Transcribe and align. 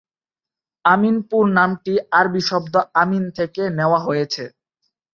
আমিনপুর 0.85 1.43
নামটি 1.57 1.93
আরবি 2.19 2.41
শব্দ 2.49 2.73
'আমিন' 2.91 3.29
থেকে 3.37 3.61
নেওয়া 3.77 3.99
হয়েছে। 4.07 4.43